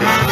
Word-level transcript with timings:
Yeah. 0.00 0.29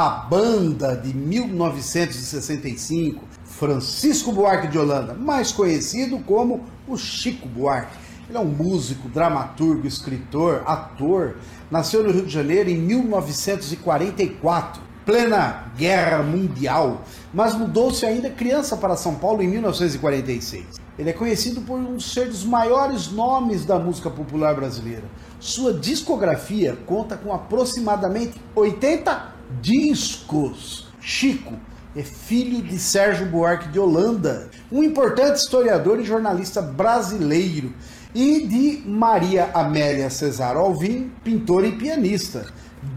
A 0.00 0.08
Banda 0.08 0.96
de 0.96 1.14
1965, 1.14 3.22
Francisco 3.44 4.32
Buarque 4.32 4.66
de 4.66 4.78
Holanda, 4.78 5.12
mais 5.12 5.52
conhecido 5.52 6.18
como 6.20 6.64
o 6.88 6.96
Chico 6.96 7.46
Buarque. 7.46 7.98
Ele 8.26 8.38
é 8.38 8.40
um 8.40 8.46
músico, 8.46 9.10
dramaturgo, 9.10 9.86
escritor, 9.86 10.62
ator. 10.64 11.36
Nasceu 11.70 12.02
no 12.02 12.12
Rio 12.12 12.24
de 12.24 12.32
Janeiro 12.32 12.70
em 12.70 12.78
1944, 12.78 14.80
plena 15.04 15.70
guerra 15.76 16.22
mundial, 16.22 17.02
mas 17.30 17.54
mudou-se 17.54 18.06
ainda 18.06 18.30
criança 18.30 18.78
para 18.78 18.96
São 18.96 19.16
Paulo 19.16 19.42
em 19.42 19.48
1946. 19.48 20.80
Ele 20.98 21.10
é 21.10 21.12
conhecido 21.12 21.60
por 21.60 21.78
um 21.78 22.00
ser 22.00 22.28
dos 22.28 22.42
maiores 22.42 23.12
nomes 23.12 23.66
da 23.66 23.78
música 23.78 24.08
popular 24.08 24.54
brasileira. 24.54 25.04
Sua 25.38 25.74
discografia 25.74 26.74
conta 26.86 27.18
com 27.18 27.34
aproximadamente 27.34 28.40
80 28.54 29.39
discos. 29.60 30.88
Chico 31.00 31.54
é 31.96 32.02
filho 32.02 32.62
de 32.62 32.78
Sérgio 32.78 33.26
Buarque 33.26 33.68
de 33.68 33.78
Holanda, 33.78 34.48
um 34.70 34.82
importante 34.82 35.36
historiador 35.36 35.98
e 35.98 36.04
jornalista 36.04 36.62
brasileiro, 36.62 37.72
e 38.14 38.46
de 38.46 38.82
Maria 38.88 39.50
Amélia 39.54 40.10
Cesar 40.10 40.56
Alvim, 40.56 41.10
pintora 41.24 41.66
e 41.66 41.72
pianista. 41.72 42.46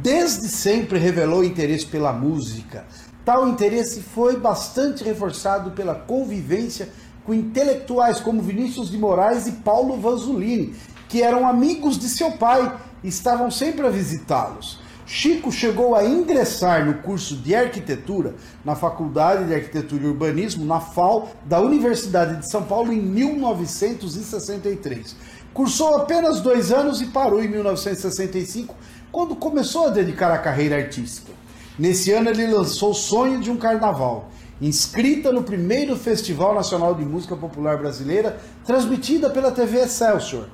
Desde 0.01 0.47
sempre 0.47 0.97
revelou 0.97 1.43
interesse 1.43 1.85
pela 1.85 2.13
música. 2.13 2.85
Tal 3.25 3.47
interesse 3.47 4.01
foi 4.01 4.37
bastante 4.37 5.03
reforçado 5.03 5.71
pela 5.71 5.95
convivência 5.95 6.89
com 7.25 7.33
intelectuais 7.33 8.19
como 8.19 8.41
Vinícius 8.41 8.89
de 8.89 8.97
Moraes 8.97 9.47
e 9.47 9.53
Paulo 9.53 9.99
Vanzolini, 9.99 10.75
que 11.07 11.21
eram 11.21 11.47
amigos 11.47 11.97
de 11.97 12.09
seu 12.09 12.31
pai 12.31 12.75
e 13.03 13.07
estavam 13.07 13.49
sempre 13.49 13.85
a 13.85 13.89
visitá-los. 13.89 14.82
Chico 15.05 15.51
chegou 15.51 15.95
a 15.95 16.05
ingressar 16.05 16.85
no 16.85 16.93
curso 16.95 17.35
de 17.35 17.53
arquitetura 17.53 18.35
na 18.63 18.75
Faculdade 18.75 19.45
de 19.45 19.53
Arquitetura 19.53 20.03
e 20.03 20.07
Urbanismo, 20.07 20.65
na 20.65 20.79
FAO, 20.79 21.29
da 21.45 21.59
Universidade 21.59 22.37
de 22.37 22.49
São 22.49 22.63
Paulo, 22.63 22.93
em 22.93 23.01
1963. 23.01 25.15
Cursou 25.53 25.97
apenas 25.97 26.41
dois 26.41 26.71
anos 26.71 27.01
e 27.01 27.07
parou 27.07 27.43
em 27.43 27.47
1965, 27.47 28.75
quando 29.11 29.35
começou 29.35 29.87
a 29.87 29.89
dedicar 29.89 30.31
a 30.31 30.39
carreira 30.39 30.77
artística. 30.77 31.31
Nesse 31.77 32.11
ano, 32.11 32.29
ele 32.29 32.47
lançou 32.47 32.93
Sonho 32.93 33.39
de 33.39 33.51
um 33.51 33.57
Carnaval, 33.57 34.29
inscrita 34.61 35.31
no 35.31 35.43
primeiro 35.43 35.95
Festival 35.95 36.55
Nacional 36.55 36.95
de 36.95 37.03
Música 37.03 37.35
Popular 37.35 37.77
Brasileira, 37.77 38.37
transmitida 38.65 39.29
pela 39.29 39.51
TV 39.51 39.79
Excelsior. 39.79 40.45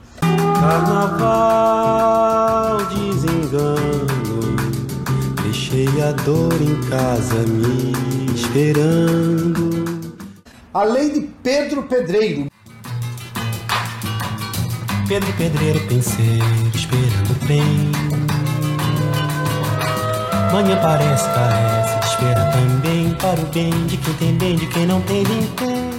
Carnaval 0.60 1.70
desengano, 2.88 4.19
deixei 5.70 6.02
a 6.02 6.12
dor 6.12 6.54
em 6.62 6.76
casa 6.90 7.46
me 7.48 7.94
esperando. 8.34 9.86
Além 10.74 11.14
de 11.14 11.22
Pedro 11.44 11.84
Pedreiro. 11.84 12.50
Pedro 15.08 15.32
Pedreiro, 15.34 15.80
penseiro, 15.88 16.44
esperando 16.74 17.48
bem. 17.48 17.92
Manhã 20.52 20.80
parece, 20.82 21.30
parece, 21.30 22.12
espera 22.12 22.52
também 22.52 23.14
para 23.16 23.40
o 23.40 23.46
bem 23.46 23.70
de 23.86 23.98
quem 23.98 24.14
tem 24.16 24.36
bem, 24.38 24.56
de 24.56 24.66
quem 24.68 24.88
não 24.88 25.02
tem, 25.02 25.24
ninguém. 25.24 25.90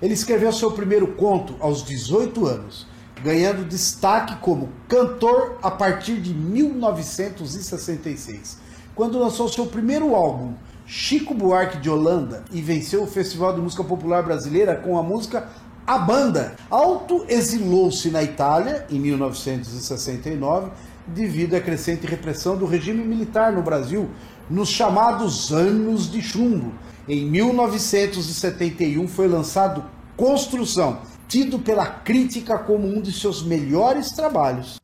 Ele 0.00 0.14
escreveu 0.14 0.50
seu 0.52 0.70
primeiro 0.70 1.08
conto 1.08 1.54
aos 1.60 1.84
18 1.84 2.46
anos 2.46 2.88
ganhando 3.22 3.68
destaque 3.68 4.36
como 4.36 4.70
cantor 4.88 5.58
a 5.62 5.70
partir 5.70 6.18
de 6.20 6.32
1966, 6.32 8.58
quando 8.94 9.18
lançou 9.18 9.48
seu 9.48 9.66
primeiro 9.66 10.14
álbum, 10.14 10.54
Chico 10.86 11.32
Buarque 11.32 11.78
de 11.78 11.88
Holanda, 11.88 12.44
e 12.50 12.60
venceu 12.60 13.02
o 13.02 13.06
Festival 13.06 13.54
de 13.54 13.60
Música 13.60 13.84
Popular 13.84 14.22
Brasileira 14.22 14.74
com 14.74 14.98
a 14.98 15.02
música 15.02 15.48
A 15.86 15.98
Banda. 15.98 16.56
Auto-exilou-se 16.68 18.10
na 18.10 18.22
Itália 18.22 18.86
em 18.90 18.98
1969 18.98 20.70
devido 21.06 21.54
à 21.54 21.60
crescente 21.60 22.06
repressão 22.06 22.56
do 22.56 22.66
regime 22.66 23.04
militar 23.04 23.52
no 23.52 23.62
Brasil 23.62 24.08
nos 24.48 24.68
chamados 24.68 25.52
Anos 25.52 26.10
de 26.10 26.20
Chumbo. 26.20 26.72
Em 27.08 27.24
1971 27.30 29.06
foi 29.06 29.28
lançado 29.28 29.84
Construção, 30.16 30.98
tido 31.28 31.58
pela 31.58 31.86
crítica 31.86 32.58
como 32.58 32.86
um 32.86 33.00
de 33.00 33.12
seus 33.12 33.42
melhores 33.42 34.10
trabalhos. 34.10 34.79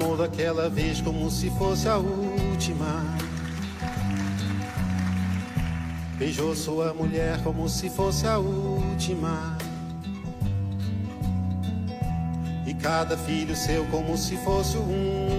Amor 0.00 0.16
daquela 0.16 0.70
vez 0.70 1.00
como 1.00 1.28
se 1.28 1.50
fosse 1.50 1.88
a 1.88 1.96
última. 1.96 3.04
Beijou 6.16 6.54
sua 6.54 6.94
mulher 6.94 7.42
como 7.42 7.68
se 7.68 7.90
fosse 7.90 8.24
a 8.24 8.38
última. 8.38 9.58
E 12.64 12.72
cada 12.74 13.16
filho 13.16 13.56
seu 13.56 13.84
como 13.86 14.16
se 14.16 14.36
fosse 14.36 14.76
o 14.76 14.84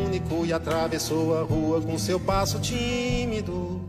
único. 0.05 0.45
E 0.45 0.51
atravessou 0.51 1.39
a 1.39 1.43
rua 1.43 1.81
com 1.81 1.97
seu 1.97 2.19
passo 2.19 2.59
tímido. 2.59 3.87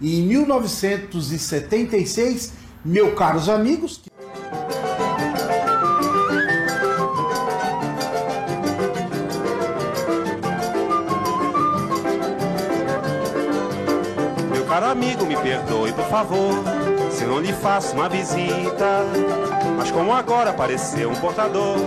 E 0.00 0.20
em 0.20 0.28
1976, 0.28 2.52
meus 2.84 3.18
caros 3.18 3.48
amigos. 3.48 4.00
Caro 14.76 14.90
amigo, 14.90 15.24
me 15.24 15.34
perdoe, 15.38 15.90
por 15.94 16.04
favor, 16.04 16.52
se 17.10 17.24
não 17.24 17.40
lhe 17.40 17.50
faço 17.50 17.94
uma 17.94 18.10
visita. 18.10 19.04
Mas 19.74 19.90
como 19.90 20.12
agora 20.12 20.50
apareceu 20.50 21.08
um 21.08 21.14
portador, 21.14 21.78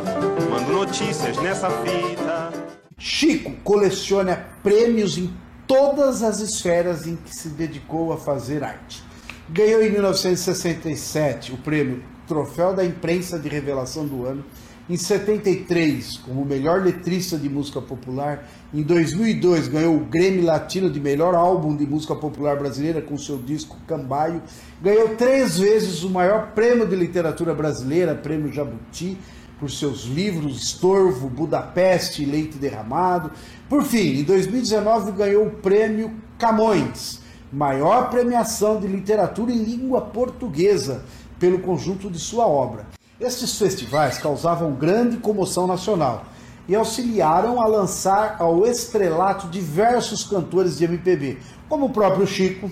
mando 0.49 0.73
notícias 0.73 1.37
nessa 1.37 1.69
fita. 1.69 2.51
Chico 2.97 3.51
coleciona 3.63 4.43
prêmios 4.63 5.19
em 5.19 5.31
todas 5.67 6.23
as 6.23 6.39
esferas 6.39 7.05
em 7.05 7.15
que 7.15 7.33
se 7.33 7.49
dedicou 7.49 8.11
a 8.11 8.17
fazer 8.17 8.63
arte. 8.63 9.03
Ganhou 9.47 9.83
em 9.83 9.91
1967 9.91 11.53
o 11.53 11.57
prêmio 11.57 12.03
Troféu 12.27 12.73
da 12.73 12.83
Imprensa 12.83 13.37
de 13.37 13.49
Revelação 13.49 14.03
do 14.07 14.25
Ano. 14.25 14.43
Em 14.89 14.97
73, 14.97 16.17
como 16.17 16.43
melhor 16.43 16.81
letrista 16.81 17.37
de 17.37 17.47
música 17.47 17.79
popular. 17.79 18.49
Em 18.73 18.81
2002, 18.81 19.67
ganhou 19.67 19.95
o 19.95 19.99
Grêmio 19.99 20.43
Latino 20.43 20.89
de 20.89 20.99
melhor 20.99 21.35
álbum 21.35 21.77
de 21.77 21.85
música 21.85 22.15
popular 22.15 22.57
brasileira 22.57 22.99
com 22.99 23.15
seu 23.15 23.37
disco 23.37 23.77
Cambaio. 23.87 24.41
Ganhou 24.81 25.09
três 25.09 25.59
vezes 25.59 26.01
o 26.01 26.09
maior 26.09 26.53
prêmio 26.55 26.87
de 26.87 26.95
literatura 26.95 27.53
brasileira, 27.53 28.15
Prêmio 28.15 28.51
Jabuti, 28.51 29.15
por 29.59 29.69
seus 29.69 30.05
livros 30.05 30.63
Estorvo, 30.63 31.29
Budapeste 31.29 32.25
Leite 32.25 32.57
Derramado. 32.57 33.29
Por 33.69 33.83
fim, 33.83 34.21
em 34.21 34.23
2019, 34.23 35.11
ganhou 35.11 35.45
o 35.45 35.51
prêmio 35.51 36.11
Camões 36.39 37.21
maior 37.51 38.09
premiação 38.09 38.79
de 38.79 38.87
literatura 38.87 39.51
em 39.51 39.63
língua 39.63 40.01
portuguesa 40.01 41.03
pelo 41.39 41.59
conjunto 41.59 42.09
de 42.09 42.19
sua 42.19 42.45
obra. 42.45 42.98
Estes 43.19 43.59
festivais 43.59 44.17
causavam 44.17 44.71
grande 44.71 45.17
comoção 45.17 45.67
nacional 45.67 46.23
e 46.69 46.75
auxiliaram 46.75 47.61
a 47.61 47.67
lançar 47.67 48.37
ao 48.39 48.65
estrelato 48.65 49.47
diversos 49.47 50.23
cantores 50.23 50.77
de 50.77 50.85
MPB, 50.85 51.37
como 51.67 51.87
o 51.87 51.89
próprio 51.89 52.25
Chico, 52.25 52.71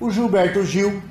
o 0.00 0.08
Gilberto 0.08 0.64
Gil, 0.64 1.02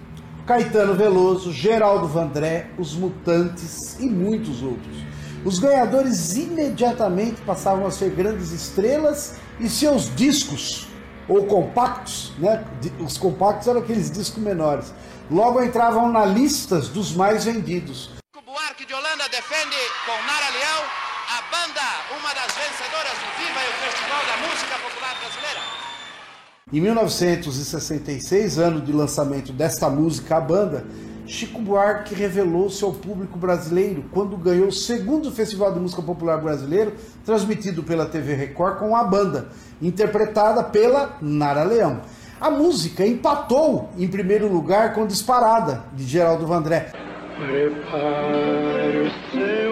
Caetano 0.45 0.95
Veloso, 0.95 1.51
Geraldo 1.51 2.07
Vandré, 2.07 2.69
Os 2.77 2.95
Mutantes 2.95 3.99
e 3.99 4.05
muitos 4.07 4.63
outros. 4.63 4.95
Os 5.43 5.59
ganhadores 5.59 6.37
imediatamente 6.37 7.41
passavam 7.41 7.85
a 7.85 7.91
ser 7.91 8.11
grandes 8.11 8.53
estrelas 8.53 9.35
e 9.59 9.69
seus 9.69 10.15
discos 10.15 10.87
ou 11.27 11.45
compactos, 11.45 12.31
né? 12.37 12.63
Os 12.99 13.17
compactos 13.17 13.67
eram 13.67 13.81
aqueles 13.81 14.09
discos 14.09 14.41
menores. 14.41 14.93
Logo 15.29 15.61
entravam 15.61 16.09
na 16.09 16.25
listas 16.25 16.87
dos 16.87 17.13
mais 17.13 17.43
vendidos. 17.43 18.15
Buarque 18.47 18.85
de 18.85 18.93
Holanda 18.93 19.27
defende 19.29 19.75
com 20.07 20.13
Nara 20.25 20.49
Leão 20.51 20.83
a 21.27 21.41
banda, 21.51 21.81
uma 22.17 22.33
das 22.33 22.55
vencedoras 22.55 23.11
do 23.11 23.29
Viva 23.35 23.59
e 23.59 23.67
o 23.67 23.73
Festival 23.83 24.21
da 24.25 24.37
Música 24.47 24.75
Popular 24.79 25.17
Brasileira. 25.19 25.59
Em 26.71 26.79
1966, 26.79 28.57
ano 28.57 28.79
de 28.79 28.93
lançamento 28.93 29.51
desta 29.51 29.89
música, 29.89 30.37
a 30.37 30.39
banda, 30.39 30.85
Chico 31.25 31.59
Buarque 31.59 32.15
revelou-se 32.15 32.81
ao 32.85 32.93
público 32.93 33.37
brasileiro 33.37 34.05
quando 34.13 34.37
ganhou 34.37 34.69
o 34.69 34.71
segundo 34.71 35.29
Festival 35.29 35.73
de 35.73 35.79
Música 35.81 36.01
Popular 36.01 36.37
Brasileiro, 36.37 36.93
transmitido 37.25 37.83
pela 37.83 38.05
TV 38.05 38.33
Record 38.33 38.79
com 38.79 38.95
a 38.95 39.03
banda, 39.03 39.49
interpretada 39.81 40.63
pela 40.63 41.17
Nara 41.21 41.65
Leão. 41.65 41.99
A 42.39 42.49
música 42.49 43.05
empatou 43.05 43.89
em 43.97 44.07
primeiro 44.07 44.47
lugar 44.47 44.93
com 44.93 45.05
Disparada, 45.05 45.83
de 45.91 46.05
Geraldo 46.05 46.47
Vandré. 46.47 46.93
Prepare 47.37 48.99
o 48.99 49.31
seu 49.31 49.66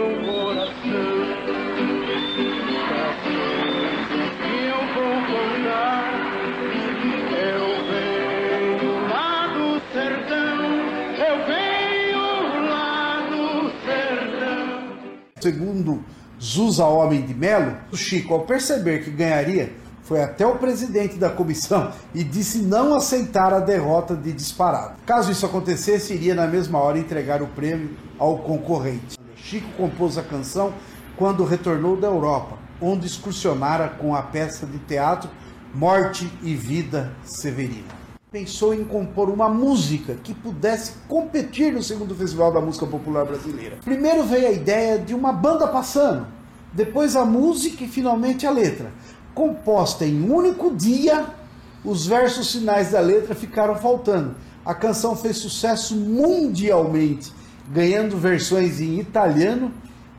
Segundo 15.45 16.03
Zusa 16.41 16.85
Homem 16.85 17.21
de 17.21 17.35
Melo, 17.35 17.77
o 17.91 17.95
Chico, 17.95 18.33
ao 18.33 18.45
perceber 18.45 19.03
que 19.03 19.11
ganharia, 19.11 19.71
foi 20.01 20.23
até 20.23 20.43
o 20.43 20.55
presidente 20.55 21.17
da 21.17 21.29
comissão 21.29 21.91
e 22.15 22.23
disse 22.23 22.63
não 22.63 22.95
aceitar 22.95 23.53
a 23.53 23.59
derrota 23.59 24.15
de 24.15 24.33
disparado. 24.33 24.95
Caso 25.05 25.31
isso 25.31 25.45
acontecesse, 25.45 26.15
iria 26.15 26.33
na 26.33 26.47
mesma 26.47 26.79
hora 26.79 26.97
entregar 26.97 27.43
o 27.43 27.47
prêmio 27.47 27.91
ao 28.17 28.39
concorrente. 28.39 29.19
Chico 29.35 29.69
compôs 29.77 30.17
a 30.17 30.23
canção 30.23 30.73
quando 31.15 31.45
retornou 31.45 31.95
da 31.95 32.07
Europa, 32.07 32.57
onde 32.81 33.05
excursionara 33.05 33.87
com 33.87 34.15
a 34.15 34.23
peça 34.23 34.65
de 34.65 34.79
teatro 34.79 35.29
Morte 35.75 36.27
e 36.41 36.55
Vida 36.55 37.13
Severina. 37.23 38.04
Pensou 38.35 38.73
em 38.73 38.83
compor 38.83 39.29
uma 39.29 39.47
música 39.47 40.15
que 40.21 40.33
pudesse 40.33 40.91
competir 41.07 41.71
no 41.71 41.81
segundo 41.81 42.13
Festival 42.13 42.51
da 42.51 42.59
Música 42.59 42.85
Popular 42.85 43.23
Brasileira. 43.23 43.77
Primeiro 43.81 44.25
veio 44.25 44.49
a 44.49 44.51
ideia 44.51 44.99
de 44.99 45.15
uma 45.15 45.31
banda 45.31 45.65
passando, 45.69 46.27
depois 46.73 47.15
a 47.15 47.23
música 47.23 47.85
e 47.85 47.87
finalmente 47.87 48.45
a 48.45 48.51
letra 48.51 48.91
composta 49.33 50.05
em 50.05 50.21
um 50.21 50.35
único 50.35 50.75
dia, 50.75 51.27
os 51.81 52.05
versos 52.05 52.51
finais 52.51 52.91
da 52.91 52.99
letra 52.99 53.33
ficaram 53.33 53.77
faltando. 53.77 54.35
A 54.65 54.75
canção 54.75 55.15
fez 55.15 55.37
sucesso 55.37 55.95
mundialmente, 55.95 57.31
ganhando 57.71 58.17
versões 58.17 58.81
em 58.81 58.99
italiano 58.99 59.71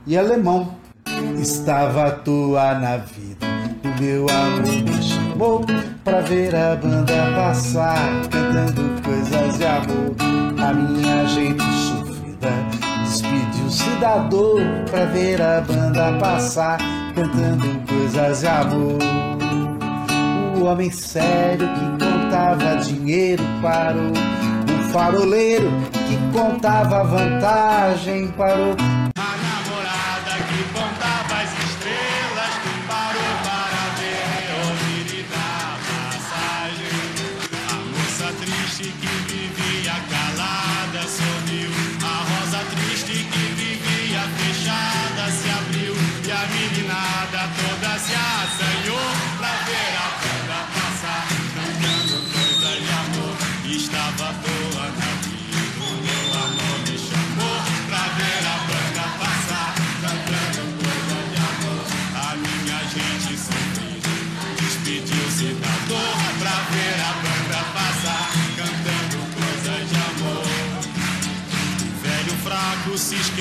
e 0.07 0.17
alemão. 0.17 0.75
Estava 1.39 2.07
à 2.07 2.11
toa 2.13 2.79
na 2.79 2.97
vida, 2.97 3.47
o 3.85 4.01
meu 4.01 4.27
amor 4.31 4.96
pra 6.17 6.23
ver 6.23 6.55
a 6.55 6.75
banda 6.77 7.31
passar, 7.37 7.99
cantando 8.31 9.03
coisas 9.03 9.59
de 9.59 9.67
amor. 9.67 10.17
A 10.67 10.73
minha 10.73 11.27
gente 11.27 11.63
sofrida 11.63 12.51
despediu-se 13.05 13.91
da 14.01 14.19
dor 14.19 14.63
pra 14.91 15.05
ver 15.07 15.43
a 15.43 15.61
banda 15.61 16.17
passar 16.19 16.79
cantando 17.15 17.67
coisas 17.87 18.41
de 18.41 18.47
amor. 18.47 18.99
O 20.59 20.65
homem 20.65 20.91
sério 20.91 21.69
que 21.69 22.05
contava 22.05 22.77
dinheiro 22.77 23.45
parou. 23.61 24.13
O 24.13 24.93
faroleiro 24.93 25.71
que 25.93 26.39
contava 26.39 27.05
vantagem 27.05 28.29
parou. 28.29 28.75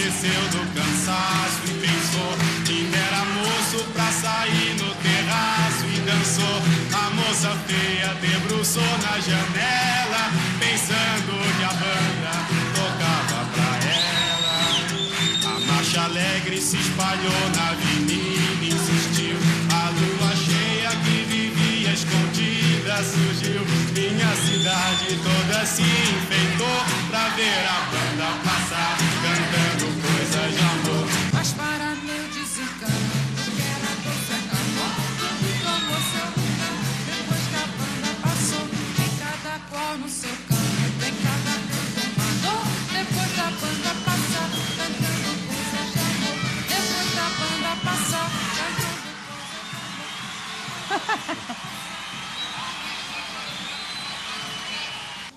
Esqueceu 0.06 0.42
do 0.52 0.60
cansaço 0.74 1.62
e 1.66 1.74
pensou 1.81 2.38
que 2.63 2.90
era 2.94 3.25
moço 3.25 3.84
pra 3.94 4.06
sair 4.12 4.75
no 4.80 4.94
terraço 4.96 5.86
e 5.86 6.00
dançou. 6.02 6.62
A 6.94 7.10
moça 7.10 7.57
feia 7.66 8.13
debruçou 8.22 8.84
na 8.84 9.19
janela, 9.19 10.31
pensando 10.60 11.34
que 11.57 11.63
a 11.63 11.74
banda 11.74 12.34
tocava 12.75 13.46
pra 13.54 13.72
ela. 13.90 15.56
A 15.56 15.60
marcha 15.72 16.02
alegre 16.02 16.62
se 16.62 16.78
espalhou 16.78 17.50
na 17.56 17.69
avenida, 17.72 18.63
insistiu. 18.63 19.38
A 19.74 19.90
lua 19.90 20.36
cheia 20.36 20.92
que 21.04 21.25
vivia 21.25 21.92
escondida 21.92 23.04
surgiu. 23.04 23.66
Minha 23.94 24.36
cidade 24.36 25.19
toda 25.24 25.66
se 25.66 25.81
enfeitou 25.81 26.86
pra 27.10 27.30
ver 27.30 27.66
a 27.68 27.80
banda 27.92 28.28
passar, 28.44 28.64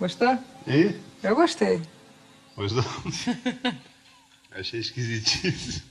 Gostou? 0.09 0.39
E? 0.67 0.99
Eu 1.23 1.37
gostei. 1.37 1.83
Gostou? 2.57 2.83
Achei 4.53 4.81
esquisitíssimo. 4.81 5.85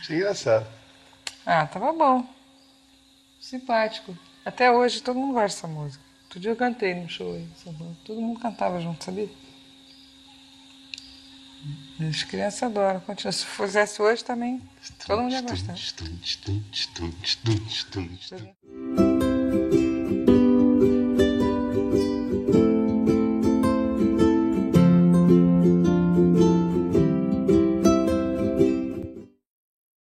Achei 0.00 0.16
engraçado. 0.16 0.66
Ah, 1.46 1.68
tava 1.68 1.92
bom. 1.92 2.28
Simpático. 3.40 4.18
Até 4.44 4.72
hoje 4.72 5.00
todo 5.00 5.16
mundo 5.16 5.34
gosta 5.34 5.68
dessa 5.68 5.68
música. 5.68 6.02
Outro 6.24 6.40
dia 6.40 6.50
eu 6.50 6.56
cantei 6.56 6.94
no 6.94 7.08
show 7.08 7.34
aí. 7.34 7.48
Todo 8.04 8.20
mundo 8.20 8.40
cantava 8.40 8.80
junto, 8.80 9.04
sabia? 9.04 9.30
As 12.10 12.24
crianças 12.24 12.64
adoram. 12.64 12.98
Continua. 12.98 13.30
Se 13.30 13.46
fizesse 13.46 14.02
hoje 14.02 14.24
também, 14.24 14.60
todo 15.06 15.22
mundo 15.22 15.32
ia 15.32 15.42
gostar. 15.42 15.76